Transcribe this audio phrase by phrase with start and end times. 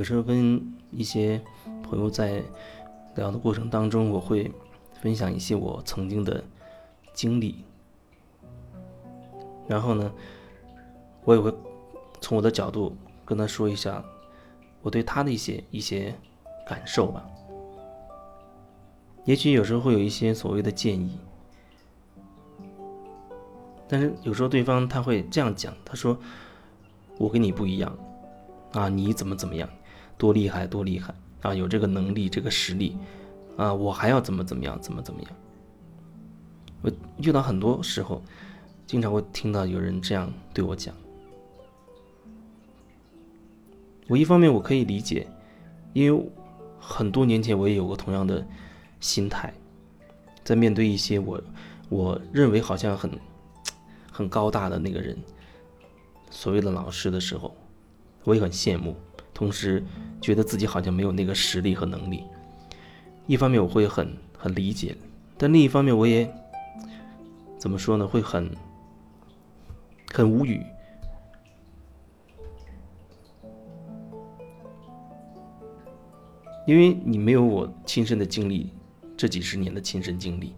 [0.00, 1.38] 有时候跟一些
[1.82, 2.42] 朋友在
[3.16, 4.50] 聊的过程当中，我会
[4.94, 6.42] 分享一些我曾经的
[7.12, 7.62] 经历，
[9.68, 10.10] 然后呢，
[11.22, 11.52] 我也会
[12.18, 12.96] 从我的角度
[13.26, 14.02] 跟他说一下
[14.80, 16.14] 我对他的一些一些
[16.66, 17.22] 感受吧。
[19.26, 21.18] 也许有时候会有一些所谓的建议，
[23.86, 26.18] 但是有时候对方他会这样讲，他说
[27.20, 27.94] ：“我跟你不一样，
[28.72, 29.68] 啊，你怎么怎么样，
[30.20, 32.96] 多厉害多厉害啊，有这个能力这个实力，
[33.56, 35.32] 啊，我还要怎么怎么样怎么怎么样。”
[36.82, 38.22] 我遇到很多时候，
[38.86, 40.94] 经常会听到有人这样对我讲。
[44.06, 45.26] 我一方面我可以理解，
[45.94, 46.30] 因为
[46.78, 48.46] 很多年前我也有过同样的。
[49.00, 49.50] 心态，
[50.44, 51.42] 在面对一些我
[51.88, 53.10] 我认为好像很
[54.12, 55.16] 很高大的那个人，
[56.30, 57.56] 所谓的老师的时候，
[58.24, 58.94] 我也很羡慕，
[59.40, 59.82] 同时
[60.20, 62.24] 觉得自己好像没有那个实力和能力。
[63.26, 64.94] 一方面我会很很理解，
[65.38, 66.30] 但另一方面我也
[67.56, 68.06] 怎么说呢？
[68.06, 68.54] 会很
[70.12, 70.62] 很无语，
[76.66, 78.70] 因为你没有我亲身的经历。
[79.16, 80.54] 这几十年的亲身经历，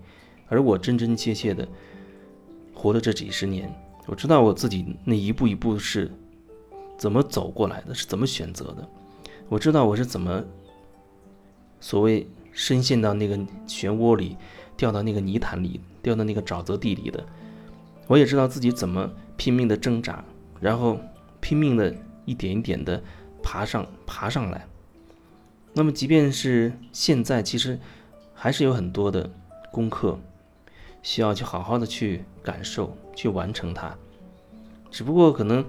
[0.49, 1.67] 而我真真切切的
[2.75, 3.73] 活了这几十年，
[4.07, 6.11] 我知道我自己那一步一步是
[7.03, 8.89] 怎么走过来的，是怎么选择的。
[9.49, 10.41] 我知道我是怎么
[11.81, 13.37] 所谓深陷到那个
[13.67, 14.37] 漩涡里，
[14.77, 17.27] 掉到那个泥潭里，掉到那个沼泽地里的。
[18.07, 20.25] 我也知道自己怎么拼命的挣扎，
[20.61, 20.97] 然后
[21.41, 21.93] 拼命的
[22.25, 23.03] 一点一点的
[23.43, 24.65] 爬上爬上来。
[25.73, 27.77] 那么，即便是现在，其实。
[28.35, 29.31] 还是有很多的
[29.71, 30.19] 功课
[31.01, 33.97] 需要去好好的去感受、去完成它。
[34.91, 35.65] 只不过可能，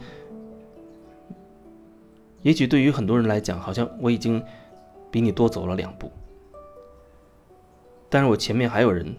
[2.43, 4.43] 也许对于很多人来讲，好像我已经
[5.09, 6.11] 比你多走了两步，
[8.09, 9.15] 但是我前面还有人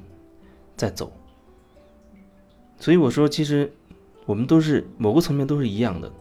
[0.77, 1.13] 在走。
[2.79, 3.73] 所以我说，其实
[4.27, 6.13] 我们都是某个层面都是一样的。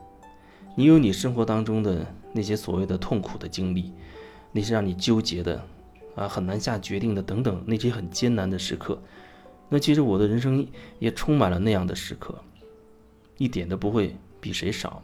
[0.76, 3.92] 你有你生活当中的那些所谓的痛苦的经历，
[4.52, 5.64] 那些让你纠结的。
[6.16, 9.02] 啊，很难下决定的，等等那些很艰难的时刻，
[9.68, 10.64] 那其实我的人生
[11.00, 12.36] 也充满了那样的时刻，
[13.40, 15.02] 一点都不会比谁少。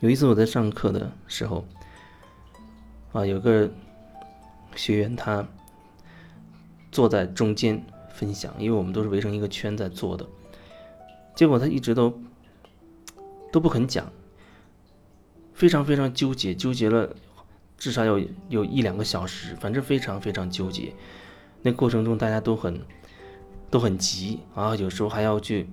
[0.00, 1.64] 有一次我在上课的时候，
[3.12, 3.70] 啊，有个
[4.74, 5.46] 学员他
[6.90, 10.26] 坐在中间分享，因为我们都是围成一个圈在坐的，
[11.34, 12.18] 结果他一直都
[13.52, 14.10] 都不肯讲，
[15.52, 17.14] 非常非常纠结，纠结了。
[17.76, 20.92] 至少有有一两个小时，反正非常非常纠结。
[21.62, 22.78] 那过程中大家都很
[23.70, 25.66] 都很急啊，有时候还要去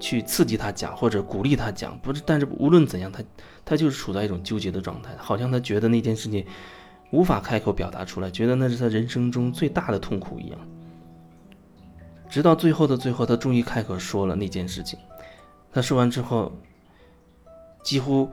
[0.00, 2.22] 去刺激他讲或者鼓励他讲，不是。
[2.24, 3.22] 但是无论怎样，他
[3.64, 6.44] 他就是处在一种纠结的状态，好像他觉得那件事情
[7.10, 10.58] 无法开口表达出来，觉得那是他人生中最大的痛苦一样。
[12.28, 14.98] 直到最后的最后，他终于开口说了那件事情。
[15.72, 16.52] 他说完之后，
[17.82, 18.30] 几乎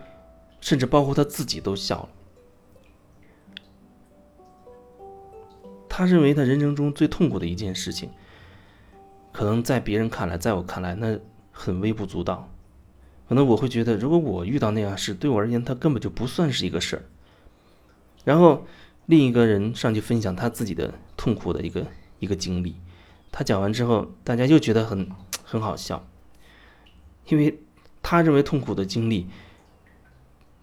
[0.60, 2.10] 甚至包括他自己都笑了。
[5.88, 8.10] 他认为他人生中最痛苦的一件事情，
[9.32, 11.18] 可能在别人看来，在我看来，那
[11.58, 12.52] 很微不足道。
[13.30, 17.04] 可能我会觉得，如果我遇到那样事，对我而言，他根本就不算是一个事儿。
[18.26, 18.68] 然后
[19.06, 21.88] 另一个人上去分享他自己的痛苦的一个
[22.20, 22.76] 一个经历，
[23.32, 25.10] 他讲完之后，大家又觉得很
[25.44, 26.06] 很好笑，
[27.30, 27.62] 因为
[28.04, 29.28] 他认为痛苦的经历，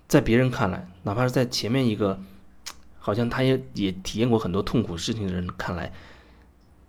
[0.06, 2.20] 在别人看来，哪怕是在前面一个。
[3.04, 5.92] 好像他也也体验过很多痛苦事情的人，看来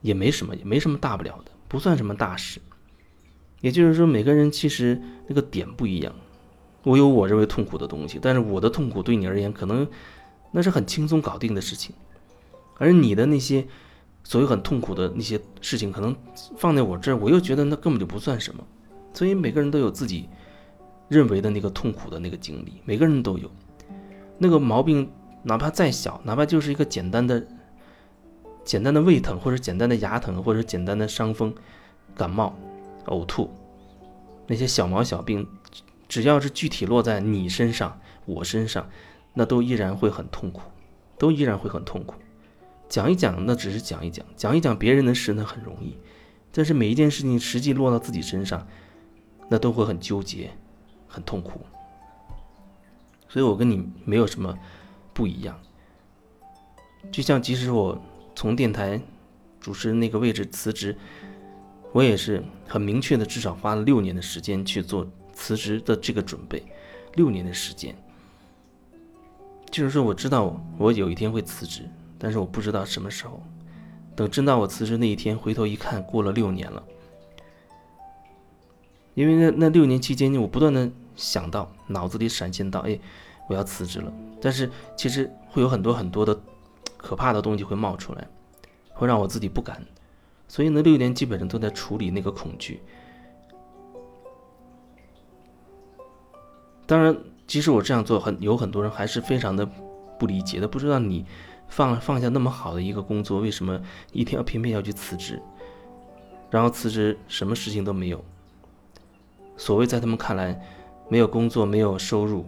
[0.01, 2.61] 也没什么，也没什么大不了的，不算什么大事。
[3.63, 6.13] 也就是说，每个人其实那个点不一样。
[6.83, 9.87] 我有我认为痛苦的东西，但是我的痛苦对你而言，可能
[10.51, 11.95] 那是很轻松搞定的事情，
[12.77, 13.65] 而你的那些
[14.25, 16.13] 所谓很痛苦的那些事情，可能
[16.57, 18.61] 放在我这儿，我又觉得那根本就不算什么。
[19.13, 20.27] 所以每个人都有自己
[21.07, 23.49] 认为的那个痛苦的那个经历，每个人都有
[24.37, 25.09] 那个毛病。
[25.45, 27.45] 哪怕再小，哪怕就是一个简单的、
[28.63, 31.53] 简单的胃疼，或者简单的牙疼，或者简单的伤风、
[32.15, 32.57] 感冒、
[33.05, 33.49] 呕吐，
[34.47, 35.47] 那些小毛小病，
[36.07, 38.89] 只要是具体落在你身上、我身上，
[39.33, 40.61] 那都依然会很痛苦，
[41.17, 42.15] 都依然会很痛苦。
[42.89, 45.97] 讲一讲，那只是讲一讲，讲一讲别人的事，那很容易；
[46.51, 48.67] 但是每一件事情实际落到自己身上，
[49.49, 50.51] 那都会很纠结、
[51.07, 51.61] 很痛苦。
[53.27, 54.57] 所以我跟你没有什么。
[55.15, 55.55] 不一样，
[57.11, 58.01] 就像即使我
[58.35, 58.99] 从电台
[59.59, 60.97] 主持人那个位置辞职，
[61.93, 66.61] 我也是很明确的，至少花了六年的时间去做辞职的这个准备。
[67.13, 67.95] 六年的时间。
[69.71, 73.41] 就是说，我知道我有一天会辞职，但是我不知道什么时候。
[74.15, 76.83] 等真到我辞职那一天，回头一看，过了六年了。
[79.15, 82.99] 因为那那六年期间，我不断的想到，脑子里闪现到，哎，
[83.47, 84.13] 我要辞职了。
[84.41, 86.39] 但是其实会有很多很多的
[86.97, 88.27] 可怕的东西会冒出来，
[88.93, 89.83] 会让我自己不敢。
[90.47, 92.81] 所以那六年基本上都在处理那个恐惧。
[96.85, 97.17] 当然，
[97.47, 99.65] 即使我这样做，很有很多人还是非常的
[100.19, 101.25] 不理解的，不知道你。
[101.69, 103.81] 放放下那么好的一个工作，为什么
[104.11, 105.41] 一定要偏偏要去辞职？
[106.51, 108.23] 然后辞职什么事情都没有。
[109.57, 110.61] 所谓在他们看来，
[111.09, 112.45] 没有工作，没有收入，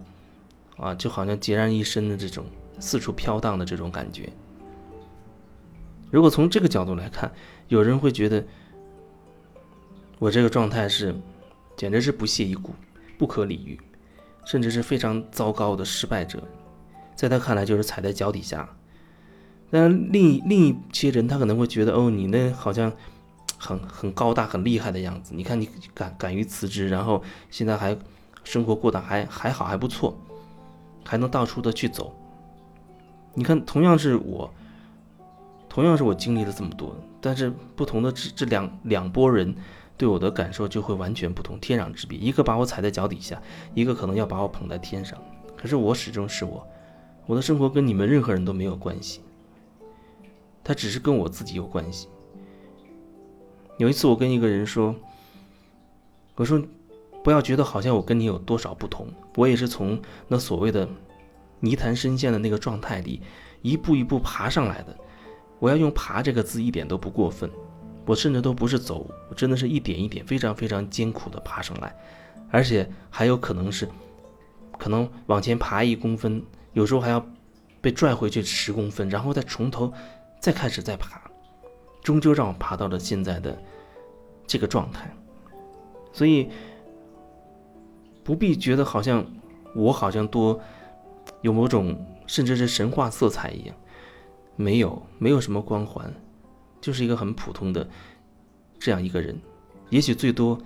[0.76, 2.44] 啊，就好像孑然一身的这种
[2.78, 4.30] 四处飘荡的这种感觉。
[6.10, 7.30] 如果从这个角度来看，
[7.68, 8.44] 有人会觉得
[10.18, 11.14] 我这个状态是
[11.76, 12.72] 简直是不屑一顾、
[13.18, 13.78] 不可理喻，
[14.44, 16.42] 甚至是非常糟糕的失败者，
[17.14, 18.68] 在他看来就是踩在脚底下。
[19.70, 22.92] 但另另一些人，他可能会觉得，哦，你那好像
[23.58, 25.34] 很很高大、很厉害的样子。
[25.34, 27.98] 你看，你敢敢于辞职，然后现在还
[28.44, 30.16] 生活过得还还好，还不错，
[31.04, 32.14] 还能到处的去走。
[33.34, 34.48] 你看，同样是我，
[35.76, 39.54] 同样是我经历了这么多，但是不同的这这两两拨人
[39.94, 42.18] 对我的感受就会完全不同，天壤之别。
[42.18, 43.38] 一个把我踩在脚底下，
[43.74, 45.18] 一个可能要把我捧在天上。
[45.54, 46.66] 可是我始终是我，
[47.26, 49.20] 我的生活跟你们任何人都没有关系。
[50.64, 52.08] 他只是跟我自己有关系。
[53.76, 54.96] 有一次，我跟一个人说
[56.36, 56.58] ：“我说，
[57.22, 60.88] 不要觉得好像我跟你有多少不同，我也是从那所谓的
[61.60, 63.20] 泥潭深陷的那个状态里
[63.60, 64.96] 一步一步爬上来的。
[65.58, 67.50] 我要用‘爬’这个字一点都不过分，
[68.04, 71.94] 我甚至都不是走，我真的是一点一点非常非常艰苦的爬上来，
[72.50, 73.88] 而且还有可能是，
[74.78, 76.42] 可能往前爬一公分，
[76.72, 77.24] 有时候还要
[77.80, 79.92] 被拽回去十公分，然后再从头。”
[80.38, 81.20] 再开始再爬，
[82.04, 83.58] 终究让我爬到了现在的
[84.46, 85.10] 这个状态，
[86.12, 86.48] 所以
[88.22, 89.26] 不必觉得好像
[89.74, 90.60] 我好像多
[91.40, 93.74] 有某种甚至是神话色彩一样，
[94.56, 96.12] 没有，没有什么光环，
[96.80, 97.88] 就是一个很普通的
[98.78, 99.38] 这样一个人，
[99.90, 100.58] 也许最多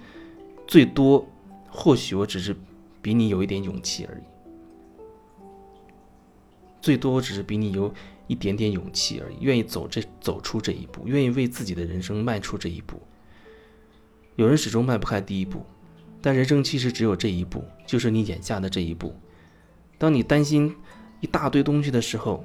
[0.66, 1.28] 最多，
[1.68, 2.56] 或许我只是
[3.02, 4.22] 比你有一点勇气而已，
[6.80, 7.92] 最多我只是比你有。
[8.30, 13.02] 一点点勇气而已，愿意走这走出这一步，愿意为自己的人生迈出这一步。
[14.36, 15.66] 有人始终迈不开第一步，
[16.22, 19.12] 但人生其实只有这一步，就是你眼下的这一步。
[19.98, 20.72] 当你担心
[21.18, 22.44] 一大堆东西的时候，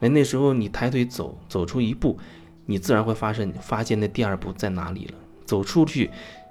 [0.00, 2.18] 那那时候你抬腿走走出一步，
[2.66, 5.14] 你自然会发现发现那第二步在哪里了。
[5.44, 6.10] 走出去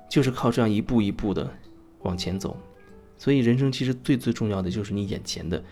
[0.10, 1.50] 就是靠这样一步一步的
[2.00, 2.58] 往前走，
[3.18, 5.64] 所以人生其实最最重要的就是你眼前的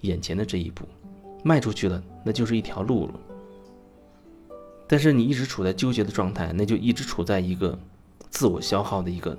[0.00, 0.84] 眼前的这一步。
[1.42, 3.14] 迈出去了，那就是一条路了。
[4.86, 7.78] 但是你一直处在纠结的状态，那就一直处在一个
[8.28, 9.38] 自我消耗的一个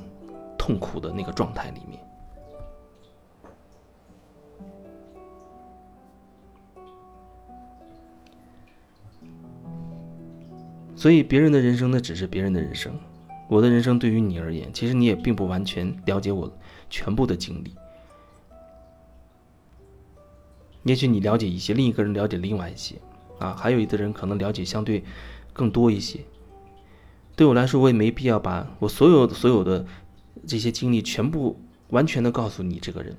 [0.58, 2.00] 痛苦的那个状态里面。
[11.02, 12.94] 所以别人的人生，那只是别人的人生。
[13.48, 16.56] 我的人生对于你而言，其实你也并不完全了解我
[16.92, 17.74] 全部的经历。
[20.84, 22.98] 也许你了解一些，另一个人了解另外一些，
[23.40, 25.04] 啊，还有一个人可能了解相对
[25.54, 26.20] 更多一些。
[27.36, 29.84] 对我来说，我也没必要把我所有所有的
[30.46, 33.18] 这些经历全部完全的告诉你这个人。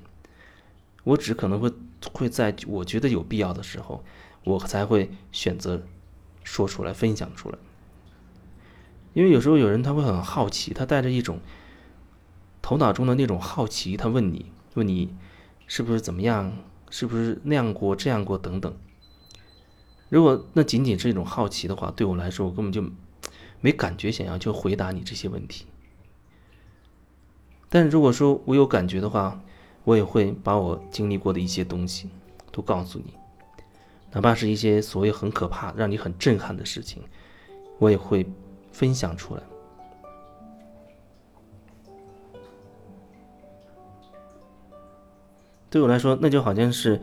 [1.03, 1.69] 我只可能会
[2.13, 4.01] 会在我觉得有必要的时候，
[4.45, 5.83] 我才会选择
[6.45, 7.57] 说出来分享出来。
[9.13, 11.39] 因为有时候有人他会很好奇，他带着一种
[12.61, 15.13] 头脑中的那种好奇，他问你，问你
[15.67, 16.53] 是不是怎么样？
[16.89, 18.71] 是不是那样过、这样过等等？
[20.09, 22.83] 如果那仅仅是一种好奇的话，对我来说，我根本就
[23.61, 25.65] 没感觉想要去回答你这些问题。
[27.67, 29.41] 但如果说我有感觉的话，
[29.85, 32.09] 我也会把我经历过的一些东西
[32.51, 33.15] 都告诉你，
[34.11, 37.01] 哪怕是一些所谓很可怕、让你很震撼的事情，
[37.79, 38.23] 我也会
[38.73, 39.41] 分享出来。
[45.69, 47.01] 对我来说，那就好像是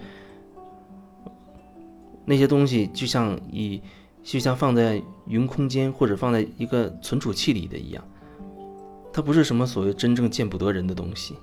[2.24, 3.82] 那些东西，就像以
[4.22, 8.04] 就像放在云空间或者放在一个存储器里的一样，
[9.12, 11.34] 它不是什么所谓真正见不得人的东西，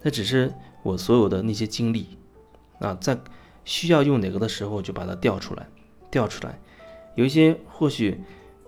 [0.00, 2.16] 它只是我所有的那些经历
[2.78, 3.18] 啊，在
[3.66, 5.68] 需要用哪个的时候就把它调出来，
[6.10, 6.58] 调出来。
[7.14, 8.18] 有一些或许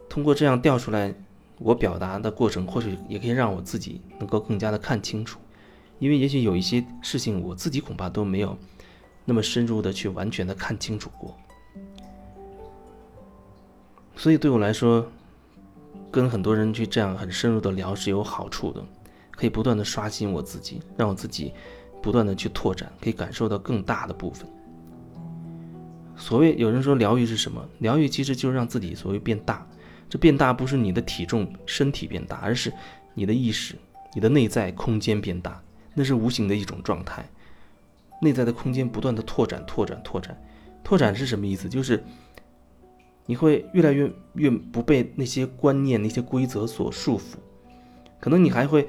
[0.08, 1.14] 通过这样调出来，
[1.58, 5.38] 我表达的过程或许也可以让我自己能够更加的看清楚。
[5.98, 8.56] 因为也许有一些事情我自己恐怕都没有
[9.24, 11.36] 那么深入的去完全的看清楚过。
[14.16, 15.06] 所以对我来说，
[16.10, 18.82] 跟很多人去这样很深入的聊是有好处的，
[19.30, 21.52] 可以不断的刷新我自己，让我自己
[22.02, 24.48] 不断的去拓展，可以感受到更大的部分。
[26.16, 27.64] 所谓有人说疗愈是什么？
[27.78, 29.64] 疗愈其实就是让自己所谓变大。
[30.08, 32.72] 这变大不是你的体重、身体变大，而是
[33.14, 33.74] 你的意识、
[34.14, 35.62] 你的内在空间变大。
[35.94, 37.28] 那是无形的一种状态，
[38.22, 40.40] 内在的空间不断的拓展、拓展、拓展。
[40.84, 41.68] 拓展是什么意思？
[41.68, 42.04] 就是
[43.26, 47.34] 你会越来越越不被那些观念、那些规则所束缚。
[48.20, 48.88] 可能你还会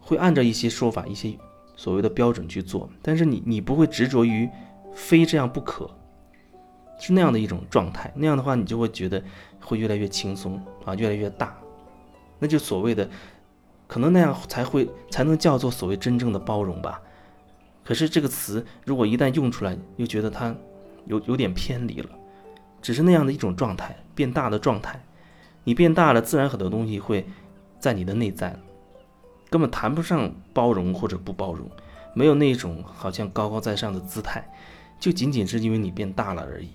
[0.00, 1.38] 会按照一些说法、一些
[1.76, 4.48] 所谓的标准去做，但是你你不会执着于
[4.94, 5.88] 非这样不可。
[7.04, 9.20] 是那样的一种状态，那样的话，你就会觉得
[9.60, 11.52] 会越来越轻松啊，越来越大，
[12.38, 13.10] 那就所谓的，
[13.88, 17.02] 可能那样才会才能叫做所谓真正的包容吧。
[17.82, 20.54] 可是这个词如果一旦用出来，又觉得它
[21.06, 22.08] 有有点偏离了，
[22.80, 25.04] 只是那样的一种状态，变大的状态。
[25.64, 27.26] 你变大了，自然很多东西会
[27.80, 28.56] 在你的内在，
[29.50, 31.68] 根本谈不上包容或者不包容，
[32.14, 34.48] 没有那种好像高高在上的姿态，
[35.00, 36.68] 就仅仅是因为你变大了而已。